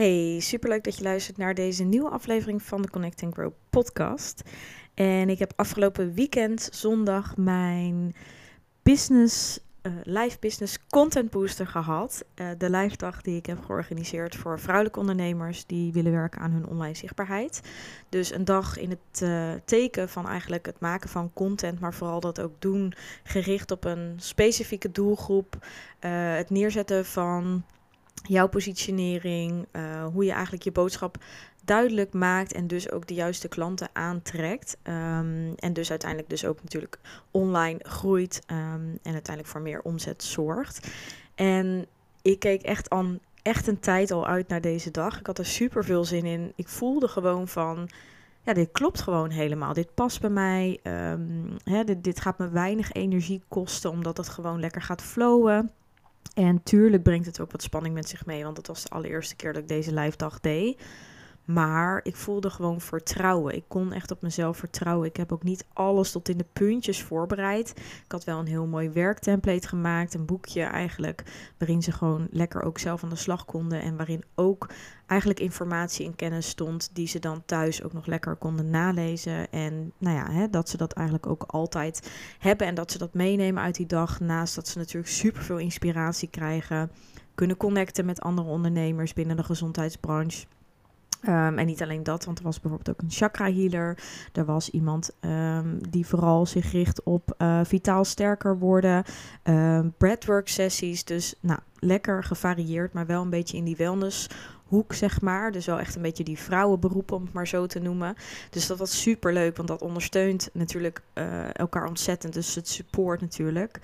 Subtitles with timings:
[0.00, 4.42] Hey, superleuk dat je luistert naar deze nieuwe aflevering van de Connect and Grow podcast.
[4.94, 8.14] En ik heb afgelopen weekend zondag mijn
[8.82, 12.24] business, uh, live business content booster gehad.
[12.34, 16.52] Uh, de live dag die ik heb georganiseerd voor vrouwelijke ondernemers die willen werken aan
[16.52, 17.60] hun online zichtbaarheid.
[18.08, 22.20] Dus een dag in het uh, teken van eigenlijk het maken van content, maar vooral
[22.20, 22.92] dat ook doen
[23.22, 25.66] gericht op een specifieke doelgroep.
[26.36, 27.64] het neerzetten van
[28.22, 31.16] jouw positionering, uh, hoe je eigenlijk je boodschap
[31.64, 34.76] duidelijk maakt en dus ook de juiste klanten aantrekt.
[34.82, 36.98] Um, en dus uiteindelijk dus ook natuurlijk
[37.30, 40.90] online groeit um, en uiteindelijk voor meer omzet zorgt.
[41.34, 41.86] En
[42.22, 45.18] ik keek echt al echt een tijd al uit naar deze dag.
[45.18, 46.52] Ik had er super veel zin in.
[46.56, 47.88] Ik voelde gewoon van.
[48.42, 49.72] Ja, dit klopt gewoon helemaal.
[49.72, 50.80] Dit past bij mij.
[50.82, 55.70] Um, hè, dit, dit gaat me weinig energie kosten, omdat het gewoon lekker gaat flowen.
[56.34, 59.36] En tuurlijk brengt het ook wat spanning met zich mee, want het was de allereerste
[59.36, 60.82] keer dat ik deze live dag deed.
[61.52, 63.54] Maar ik voelde gewoon vertrouwen.
[63.54, 65.08] Ik kon echt op mezelf vertrouwen.
[65.08, 67.70] Ik heb ook niet alles tot in de puntjes voorbereid.
[68.04, 70.14] Ik had wel een heel mooi werktemplate gemaakt.
[70.14, 71.22] Een boekje eigenlijk.
[71.58, 73.82] Waarin ze gewoon lekker ook zelf aan de slag konden.
[73.82, 74.68] En waarin ook
[75.06, 76.90] eigenlijk informatie en kennis stond.
[76.92, 79.50] Die ze dan thuis ook nog lekker konden nalezen.
[79.50, 82.66] En nou ja, hè, dat ze dat eigenlijk ook altijd hebben.
[82.66, 84.20] En dat ze dat meenemen uit die dag.
[84.20, 86.90] Naast dat ze natuurlijk super veel inspiratie krijgen.
[87.34, 90.46] Kunnen connecten met andere ondernemers binnen de gezondheidsbranche.
[91.28, 93.98] Um, en niet alleen dat, want er was bijvoorbeeld ook een chakra healer.
[94.32, 99.04] Er was iemand um, die vooral zich richt op uh, vitaal sterker worden.
[99.44, 101.04] Um, breathwork sessies.
[101.04, 104.28] Dus nou, lekker gevarieerd, maar wel een beetje in die wellness
[104.70, 105.52] hoek, zeg maar.
[105.52, 108.14] Dus wel echt een beetje die vrouwenberoep, om het maar zo te noemen.
[108.50, 112.32] Dus dat was super leuk, want dat ondersteunt natuurlijk uh, elkaar ontzettend.
[112.32, 113.80] Dus het support natuurlijk.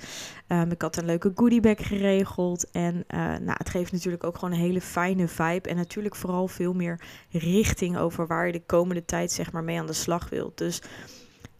[0.48, 2.70] Um, ik had een leuke goodiebag geregeld.
[2.70, 5.68] En uh, nou, het geeft natuurlijk ook gewoon een hele fijne vibe.
[5.68, 7.00] En natuurlijk vooral veel meer
[7.30, 10.58] richting over waar je de komende tijd zeg maar mee aan de slag wilt.
[10.58, 10.82] Dus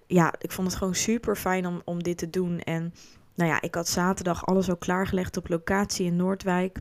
[0.07, 2.61] ja, ik vond het gewoon super fijn om, om dit te doen.
[2.61, 2.95] En
[3.35, 6.79] nou ja, ik had zaterdag alles al klaargelegd op locatie in Noordwijk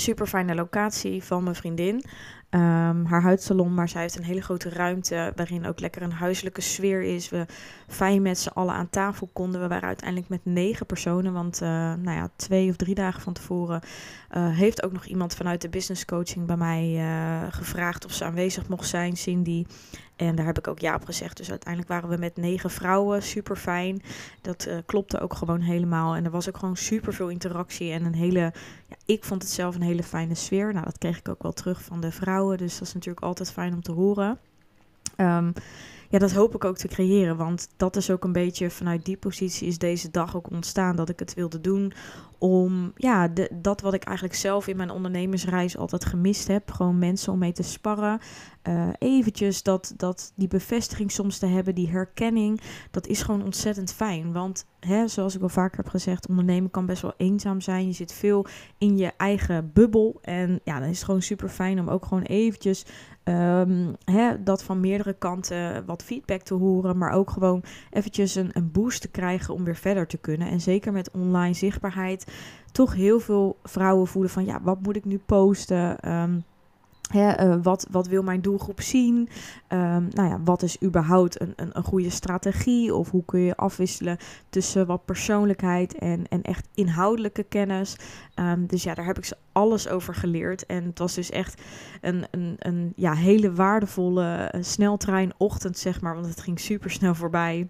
[0.00, 2.04] super fijne locatie van mijn vriendin.
[2.50, 6.60] Um, haar huidsalon, maar zij heeft een hele grote ruimte waarin ook lekker een huiselijke
[6.60, 7.28] sfeer is.
[7.28, 7.46] We
[7.86, 9.60] fijn met z'n allen aan tafel konden.
[9.60, 13.32] We waren uiteindelijk met negen personen, want uh, nou ja, twee of drie dagen van
[13.32, 13.80] tevoren
[14.36, 18.24] uh, heeft ook nog iemand vanuit de business coaching bij mij uh, gevraagd of ze
[18.24, 19.64] aanwezig mocht zijn, Cindy.
[20.16, 21.36] En daar heb ik ook ja op gezegd.
[21.36, 23.22] Dus uiteindelijk waren we met negen vrouwen.
[23.22, 24.02] Super fijn.
[24.40, 26.14] Dat klopte ook gewoon helemaal.
[26.14, 27.92] En er was ook gewoon super veel interactie.
[27.92, 28.52] En een hele.
[28.88, 30.72] Ja, ik vond het zelf een hele fijne sfeer.
[30.72, 32.37] Nou, dat kreeg ik ook wel terug van de vrouwen.
[32.46, 34.38] Dus dat is natuurlijk altijd fijn om te horen.
[35.16, 35.52] Um,
[36.10, 37.36] ja, dat hoop ik ook te creëren.
[37.36, 41.08] Want dat is ook een beetje vanuit die positie is deze dag ook ontstaan dat
[41.08, 41.92] ik het wilde doen.
[42.38, 46.70] Om ja, de, dat wat ik eigenlijk zelf in mijn ondernemersreis altijd gemist heb.
[46.70, 48.20] Gewoon mensen om mee te sparren.
[48.68, 52.60] Uh, eventjes dat, dat die bevestiging soms te hebben, die herkenning.
[52.90, 54.32] Dat is gewoon ontzettend fijn.
[54.32, 57.86] Want hè, zoals ik al vaker heb gezegd, ondernemen kan best wel eenzaam zijn.
[57.86, 58.46] Je zit veel
[58.78, 60.18] in je eigen bubbel.
[60.22, 62.84] En ja, dan is het gewoon super fijn om ook gewoon eventjes
[63.28, 68.50] um, hè, dat van meerdere kanten wat feedback te horen, maar ook gewoon eventjes een,
[68.52, 70.48] een boost te krijgen om weer verder te kunnen.
[70.48, 72.27] En zeker met online zichtbaarheid,
[72.72, 75.96] toch heel veel vrouwen voelen van ja, wat moet ik nu posten?
[77.08, 79.16] Hè, uh, wat, wat wil mijn doelgroep zien?
[79.68, 82.94] Um, nou ja, wat is überhaupt een, een, een goede strategie?
[82.94, 84.16] Of hoe kun je afwisselen
[84.48, 87.96] tussen wat persoonlijkheid en, en echt inhoudelijke kennis?
[88.34, 90.66] Um, dus ja, daar heb ik ze alles over geleerd.
[90.66, 91.62] En het was dus echt
[92.00, 96.14] een, een, een ja, hele waardevolle uh, sneltreinochtend, zeg maar.
[96.14, 97.68] Want het ging super snel voorbij.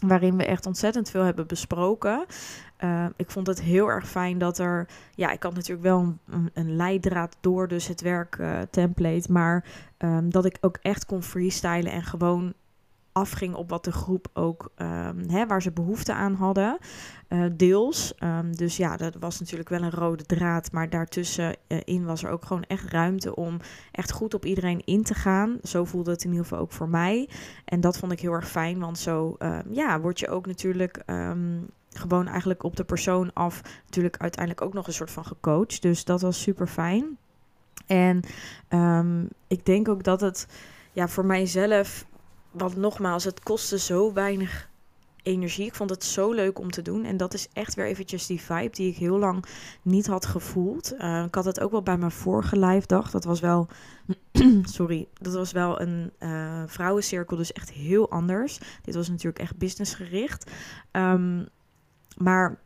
[0.00, 2.24] Waarin we echt ontzettend veel hebben besproken.
[2.84, 4.88] Uh, ik vond het heel erg fijn dat er.
[5.14, 9.32] Ja, ik had natuurlijk wel een, een, leidraad door, dus het werk uh, template.
[9.32, 9.64] Maar
[9.98, 12.54] um, dat ik ook echt kon freestylen en gewoon
[13.12, 16.78] afging op wat de groep ook, um, hè, waar ze behoefte aan hadden.
[17.28, 18.14] Uh, deels.
[18.22, 20.72] Um, dus ja, dat was natuurlijk wel een rode draad.
[20.72, 23.60] Maar daartussenin uh, was er ook gewoon echt ruimte om
[23.92, 25.58] echt goed op iedereen in te gaan.
[25.62, 27.28] Zo voelde het in ieder geval ook voor mij.
[27.64, 28.78] En dat vond ik heel erg fijn.
[28.78, 31.02] Want zo um, ja, word je ook natuurlijk
[31.90, 33.62] gewoon eigenlijk op de persoon af.
[33.84, 35.82] Natuurlijk uiteindelijk ook nog een soort van gecoacht.
[35.82, 37.18] Dus dat was super fijn.
[37.86, 38.20] En
[39.48, 40.46] ik denk ook dat het
[40.92, 42.06] ja, voor mijzelf
[42.50, 44.68] want nogmaals, het kostte zo weinig
[45.22, 45.66] energie.
[45.66, 47.04] Ik vond het zo leuk om te doen.
[47.04, 49.44] En dat is echt weer eventjes die vibe die ik heel lang
[49.82, 50.94] niet had gevoeld.
[50.98, 53.10] Uh, ik had het ook wel bij mijn vorige live dag.
[53.10, 53.68] Dat was wel,
[54.62, 58.58] sorry, dat was wel een uh, vrouwencirkel, dus echt heel anders.
[58.82, 60.50] Dit was natuurlijk echt businessgericht.
[60.92, 61.48] Um,
[62.16, 62.58] maar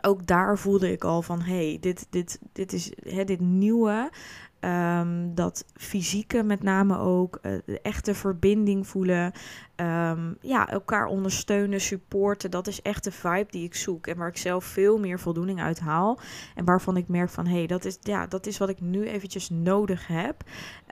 [0.00, 2.92] ook daar voelde ik al van, hey, dit, dit, dit is
[3.24, 4.10] dit nieuwe.
[4.60, 7.38] Ehm, dat fysieke met name ook.
[7.42, 9.32] Uh, de echte verbinding voelen.
[9.76, 12.50] Ehm, ja, elkaar ondersteunen, supporten.
[12.50, 14.06] Dat is echt de vibe die ik zoek.
[14.06, 16.18] En waar ik zelf veel meer voldoening uit haal.
[16.54, 19.06] En waarvan ik merk van, hé, hey, dat, is, ja, dat is wat ik nu
[19.06, 20.42] eventjes nodig heb.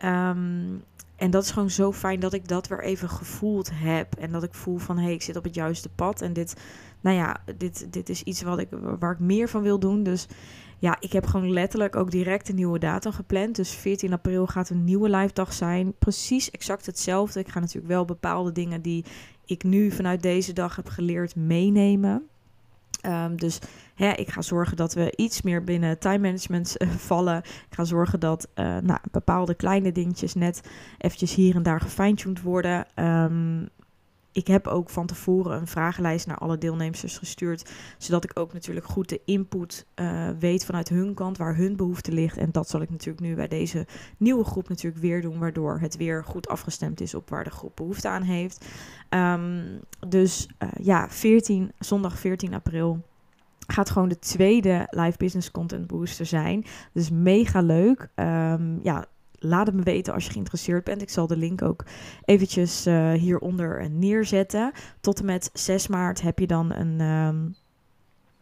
[0.05, 0.83] Um,
[1.19, 4.15] en dat is gewoon zo fijn dat ik dat weer even gevoeld heb.
[4.15, 6.23] En dat ik voel van hé, hey, ik zit op het juiste pad.
[6.23, 6.57] En dit,
[7.01, 8.69] nou ja, dit, dit is iets wat ik,
[8.99, 10.03] waar ik meer van wil doen.
[10.03, 10.27] Dus
[10.79, 13.57] ja, ik heb gewoon letterlijk ook direct een nieuwe datum gepland.
[13.57, 15.95] Dus 14 april gaat een nieuwe live dag zijn.
[15.99, 17.41] Precies exact hetzelfde.
[17.41, 19.05] Ik ga natuurlijk wel bepaalde dingen die
[19.45, 22.29] ik nu vanuit deze dag heb geleerd meenemen.
[23.07, 23.59] Um, dus
[23.95, 27.39] hè, ik ga zorgen dat we iets meer binnen time management uh, vallen.
[27.39, 30.61] Ik ga zorgen dat uh, nou, bepaalde kleine dingetjes net
[30.99, 32.87] eventjes hier en daar gefine-tuned worden.
[32.95, 33.69] Um,
[34.39, 37.71] ik heb ook van tevoren een vragenlijst naar alle deelnemers gestuurd.
[37.99, 42.13] Zodat ik ook natuurlijk goed de input uh, weet vanuit hun kant, waar hun behoefte
[42.13, 42.37] ligt.
[42.37, 43.87] En dat zal ik natuurlijk nu bij deze
[44.17, 45.39] nieuwe groep natuurlijk weer doen.
[45.39, 48.65] Waardoor het weer goed afgestemd is op waar de groep behoefte aan heeft.
[49.11, 53.05] Um, dus uh, ja, 14, zondag 14 april
[53.67, 56.65] gaat gewoon de tweede live business content booster zijn.
[56.93, 58.09] Dus mega leuk.
[58.15, 59.07] Um, ja,
[59.39, 61.03] laat het me weten als je geïnteresseerd bent.
[61.03, 61.85] Ik zal de link ook
[62.25, 64.73] eventjes uh, hieronder neerzetten.
[65.01, 67.55] Tot en met 6 maart heb je dan een, um,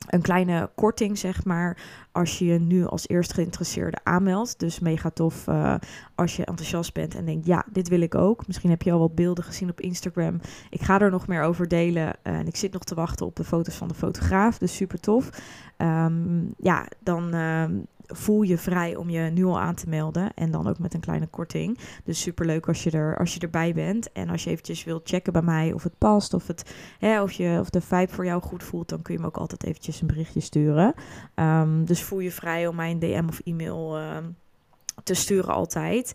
[0.07, 1.79] een kleine korting, zeg maar,
[2.13, 4.59] als je je nu als eerst geïnteresseerde aanmeldt.
[4.59, 5.75] Dus mega tof uh,
[6.15, 8.47] als je enthousiast bent en denkt, ja, dit wil ik ook.
[8.47, 10.41] Misschien heb je al wat beelden gezien op Instagram.
[10.71, 13.37] Ik ga er nog meer over delen uh, en ik zit nog te wachten op
[13.37, 14.59] de foto's van de fotograaf.
[14.59, 15.31] Dus super tof.
[15.79, 17.35] Um, ja, dan...
[17.35, 17.65] Uh,
[18.07, 20.35] voel je vrij om je nu al aan te melden.
[20.35, 21.79] En dan ook met een kleine korting.
[22.05, 24.13] Dus super leuk als je, er, als je erbij bent.
[24.13, 26.35] En als je eventjes wilt checken bij mij of het past.
[26.35, 28.89] Of, het, hè, of, je, of de vibe voor jou goed voelt.
[28.89, 30.95] Dan kun je me ook altijd eventjes een berichtje sturen.
[31.35, 34.17] Um, dus voel je vrij om mij een DM of e-mail uh,
[35.05, 36.15] te sturen altijd.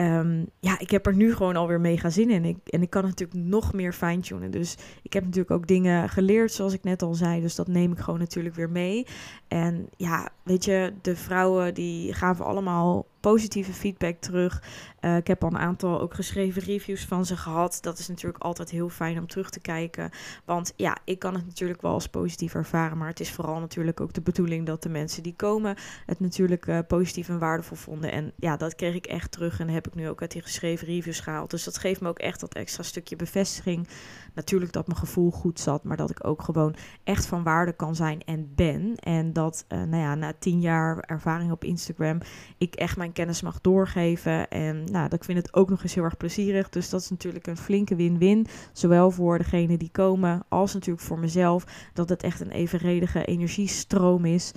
[0.00, 2.44] Um, ja, ik heb er nu gewoon alweer mega zin in.
[2.44, 4.50] Ik, en ik kan natuurlijk nog meer fine-tunen.
[4.50, 7.40] Dus ik heb natuurlijk ook dingen geleerd, zoals ik net al zei.
[7.40, 9.06] Dus dat neem ik gewoon natuurlijk weer mee.
[9.48, 14.62] En ja, weet je, de vrouwen die gaven allemaal positieve feedback terug.
[15.00, 17.78] Uh, ik heb al een aantal ook geschreven reviews van ze gehad.
[17.80, 20.10] Dat is natuurlijk altijd heel fijn om terug te kijken.
[20.44, 22.98] Want ja, ik kan het natuurlijk wel als positief ervaren.
[22.98, 25.76] Maar het is vooral natuurlijk ook de bedoeling dat de mensen die komen
[26.06, 28.12] het natuurlijk uh, positief en waardevol vonden.
[28.12, 29.60] En ja, dat kreeg ik echt terug.
[29.60, 31.50] En heb ik nu ook uit die geschreven reviews gehaald.
[31.50, 33.88] Dus dat geeft me ook echt dat extra stukje bevestiging.
[34.34, 35.84] Natuurlijk dat mijn gevoel goed zat.
[35.84, 36.74] Maar dat ik ook gewoon
[37.04, 38.96] echt van waarde kan zijn en ben.
[38.96, 42.18] En dat, uh, nou ja, na tien jaar ervaring op Instagram,
[42.58, 44.48] ik echt mijn kennis mag doorgeven.
[44.48, 46.68] En nou, ik vind het ook nog eens heel erg plezierig.
[46.68, 48.46] Dus dat is natuurlijk een flinke win-win.
[48.72, 51.64] Zowel voor degene die komen, als natuurlijk voor mezelf.
[51.92, 54.52] Dat het echt een evenredige energiestroom is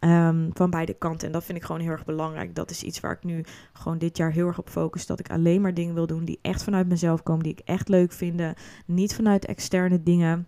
[0.00, 1.26] um, van beide kanten.
[1.26, 2.54] En dat vind ik gewoon heel erg belangrijk.
[2.54, 5.06] Dat is iets waar ik nu gewoon dit jaar heel erg op focus.
[5.06, 7.42] Dat ik alleen maar dingen wil doen die echt vanuit mezelf komen.
[7.42, 8.42] Die ik echt leuk vind.
[8.86, 10.46] Niet vanuit externe dingen.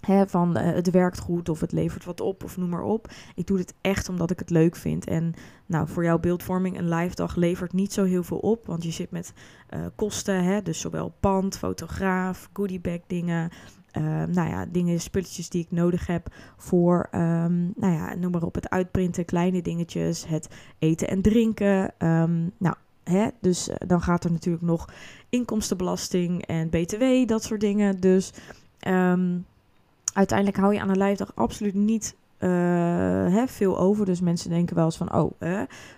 [0.00, 3.10] He, van uh, het werkt goed of het levert wat op of noem maar op.
[3.34, 5.06] Ik doe dit echt omdat ik het leuk vind.
[5.06, 5.34] En
[5.66, 8.66] nou, voor jouw beeldvorming, een live dag levert niet zo heel veel op.
[8.66, 9.32] Want je zit met
[9.70, 13.50] uh, kosten, hè, dus zowel pand, fotograaf, goodiebag dingen.
[13.98, 18.42] Uh, nou ja, dingen, spulletjes die ik nodig heb voor, um, nou ja, noem maar
[18.42, 20.48] op, het uitprinten, kleine dingetjes, het
[20.78, 21.94] eten en drinken.
[21.98, 22.74] Um, nou,
[23.04, 24.88] hè, dus dan gaat er natuurlijk nog
[25.28, 28.00] inkomstenbelasting en btw, dat soort dingen.
[28.00, 28.32] Dus
[28.88, 29.46] um,
[30.12, 32.48] uiteindelijk hou je aan een live dag absoluut niet uh,
[33.34, 34.04] hè, veel over.
[34.04, 35.32] Dus mensen denken wel eens van, oh,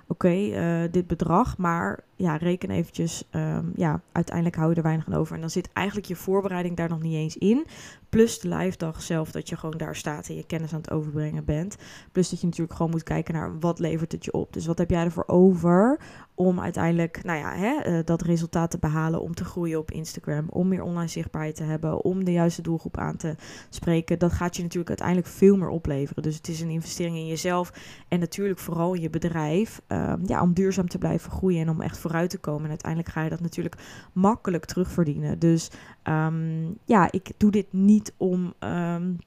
[0.06, 1.58] oké, uh, dit bedrag.
[1.58, 5.34] Maar ja, reken eventjes, um, ja, uiteindelijk hou je er weinig aan over.
[5.34, 7.66] En dan zit eigenlijk je voorbereiding daar nog niet eens in.
[8.08, 10.90] Plus de live dag zelf, dat je gewoon daar staat en je kennis aan het
[10.90, 11.76] overbrengen bent.
[12.12, 14.52] Plus dat je natuurlijk gewoon moet kijken naar wat levert het je op.
[14.52, 15.98] Dus wat heb jij ervoor over
[16.34, 20.46] om uiteindelijk, nou ja, hè, uh, dat resultaat te behalen, om te groeien op Instagram,
[20.48, 23.34] om meer online zichtbaarheid te hebben, om de juiste doelgroep aan te
[23.70, 24.18] spreken.
[24.18, 26.22] Dat gaat je natuurlijk uiteindelijk veel meer opleveren.
[26.22, 27.72] Dus het is een investering in jezelf
[28.08, 31.80] en natuurlijk vooral in je bedrijf, um, ja, om duurzaam te blijven groeien en om
[31.80, 32.62] echt te komen.
[32.62, 33.76] En uiteindelijk ga je dat natuurlijk
[34.12, 35.38] makkelijk terugverdienen.
[35.38, 35.70] Dus
[36.04, 38.54] um, ja, ik doe dit niet om.
[38.60, 39.18] Um,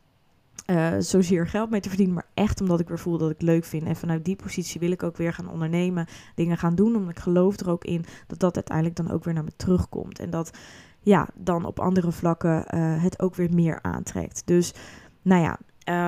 [0.68, 3.66] uh, zozeer geld mee te verdienen, maar echt omdat ik weer voel dat ik leuk
[3.66, 3.88] vind.
[3.88, 7.20] En vanuit die positie wil ik ook weer gaan ondernemen, dingen gaan doen, omdat ik
[7.20, 10.20] geloof er ook in dat dat uiteindelijk dan ook weer naar me terugkomt.
[10.20, 10.58] En dat
[11.00, 14.42] ja, dan op andere vlakken uh, het ook weer meer aantrekt.
[14.46, 14.74] Dus
[15.22, 15.58] nou ja,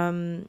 [0.08, 0.46] um,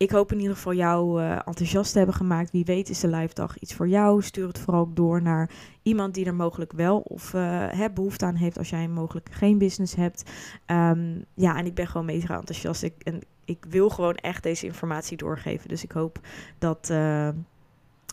[0.00, 2.50] ik hoop in ieder geval jou uh, enthousiast te hebben gemaakt.
[2.50, 4.22] Wie weet is de live dag iets voor jou.
[4.22, 5.50] Stuur het vooral ook door naar
[5.82, 9.94] iemand die er mogelijk wel of uh, behoefte aan heeft als jij mogelijk geen business
[9.94, 10.30] hebt.
[10.66, 12.82] Um, ja, en ik ben gewoon mega enthousiast.
[12.82, 15.68] Ik, en ik wil gewoon echt deze informatie doorgeven.
[15.68, 16.20] Dus ik hoop
[16.58, 17.28] dat, uh,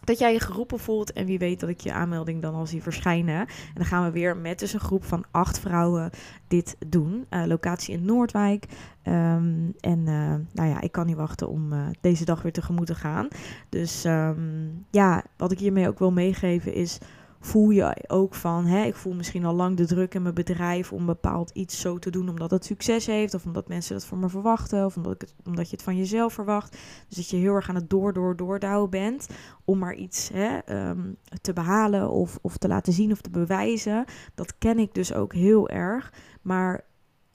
[0.04, 1.13] dat jij je geroepen voelt.
[1.13, 3.39] En wie weet dat ik je aanmelding dan al zie verschijnen.
[3.39, 6.10] En dan gaan we weer met dus een groep van acht vrouwen
[6.48, 7.25] dit doen.
[7.30, 8.66] Uh, locatie in Noordwijk.
[9.04, 12.86] Um, en uh, nou ja, ik kan niet wachten om uh, deze dag weer tegemoet
[12.86, 13.27] te gaan.
[13.70, 16.98] Dus um, ja, wat ik hiermee ook wil meegeven is
[17.39, 20.94] voel je ook van, hè, ik voel misschien al lang de druk in mijn bedrijf
[20.94, 24.20] om bepaald iets zo te doen omdat het succes heeft, of omdat mensen dat van
[24.20, 26.77] me verwachten, of omdat, ik omdat je het van jezelf verwacht.
[27.08, 29.27] Dus dat je heel erg aan het door, door, doordouwen bent
[29.65, 34.06] om maar iets hè, um, te behalen of, of te laten zien of te bewijzen.
[34.36, 36.13] Dat ken ik dus ook heel erg.
[36.41, 36.86] Maar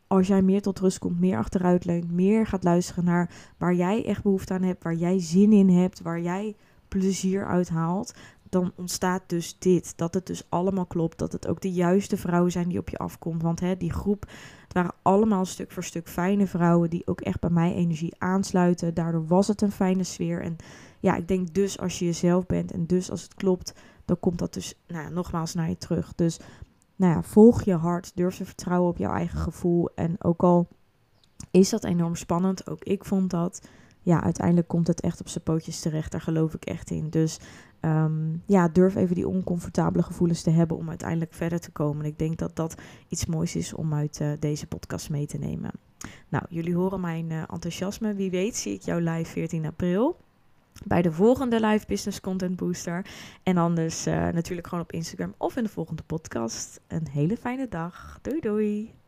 [0.06, 4.04] als jij meer tot rust komt, meer achteruit leunt, meer gaat luisteren naar waar jij
[4.04, 6.56] echt behoefte aan hebt, waar jij zin in hebt, waar jij
[6.88, 8.14] plezier uithaalt,
[8.52, 9.96] dan ontstaat dus dit.
[9.96, 11.18] Dat het dus allemaal klopt.
[11.18, 13.42] Dat het ook de juiste vrouwen zijn die op je afkomt.
[13.42, 14.26] Want hè, die groep,
[14.62, 18.94] het waren allemaal stuk voor stuk fijne vrouwen die ook echt bij mij energie aansluiten.
[18.94, 20.42] Daardoor was het een fijne sfeer.
[20.42, 20.56] En
[21.00, 24.38] ja, ik denk dus als je jezelf bent en dus als het klopt, dan komt
[24.38, 26.14] dat dus nou, nogmaals naar je terug.
[26.14, 26.40] Dus
[26.96, 29.90] nou ja, volg je hart, durf te vertrouwen op jouw eigen gevoel.
[29.94, 30.68] En ook al
[31.50, 33.68] is dat enorm spannend, ook ik vond dat
[34.02, 36.12] ja, uiteindelijk komt het echt op zijn pootjes terecht.
[36.12, 37.10] Daar geloof ik echt in.
[37.10, 37.38] Dus
[37.80, 42.04] um, ja, durf even die oncomfortabele gevoelens te hebben om uiteindelijk verder te komen.
[42.04, 42.74] Ik denk dat dat
[43.08, 45.70] iets moois is om uit uh, deze podcast mee te nemen.
[46.28, 48.14] Nou, jullie horen mijn uh, enthousiasme.
[48.14, 50.16] Wie weet zie ik jou live 14 april.
[50.84, 53.06] Bij de volgende live business content booster.
[53.42, 56.80] En anders uh, natuurlijk gewoon op Instagram of in de volgende podcast.
[56.86, 58.18] Een hele fijne dag.
[58.22, 59.01] Doei doei.